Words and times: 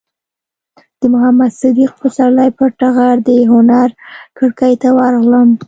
د 0.99 1.01
محمد 1.13 1.51
صدیق 1.61 1.91
پسرلي 2.01 2.49
پر 2.57 2.69
ټغر 2.79 3.15
د 3.27 3.29
هنر 3.51 3.89
کړکۍ 4.37 4.73
ته 4.81 4.89
ورغلم. 4.97 5.49